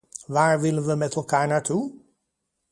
Waar 0.25 0.59
willen 0.61 0.85
we 0.85 0.95
met 0.95 1.15
elkaar 1.15 1.47
naartoe? 1.47 1.93